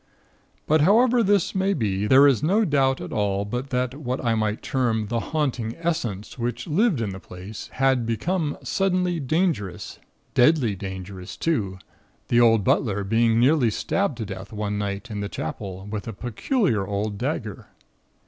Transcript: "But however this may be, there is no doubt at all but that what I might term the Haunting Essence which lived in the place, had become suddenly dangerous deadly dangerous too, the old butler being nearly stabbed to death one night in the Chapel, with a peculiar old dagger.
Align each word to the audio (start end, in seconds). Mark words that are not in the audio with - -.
"But 0.65 0.81
however 0.81 1.21
this 1.21 1.53
may 1.53 1.75
be, 1.75 2.07
there 2.07 2.25
is 2.25 2.41
no 2.41 2.65
doubt 2.65 2.99
at 2.99 3.13
all 3.13 3.45
but 3.45 3.69
that 3.69 3.93
what 3.93 4.19
I 4.25 4.33
might 4.33 4.63
term 4.63 5.09
the 5.09 5.19
Haunting 5.19 5.75
Essence 5.77 6.39
which 6.39 6.65
lived 6.65 7.01
in 7.01 7.11
the 7.11 7.19
place, 7.19 7.67
had 7.73 8.03
become 8.03 8.57
suddenly 8.63 9.19
dangerous 9.19 9.99
deadly 10.33 10.75
dangerous 10.75 11.37
too, 11.37 11.77
the 12.29 12.41
old 12.41 12.63
butler 12.63 13.03
being 13.03 13.39
nearly 13.39 13.69
stabbed 13.69 14.17
to 14.17 14.25
death 14.25 14.51
one 14.51 14.79
night 14.79 15.11
in 15.11 15.19
the 15.19 15.29
Chapel, 15.29 15.87
with 15.87 16.07
a 16.07 16.13
peculiar 16.13 16.83
old 16.87 17.19
dagger. 17.19 17.67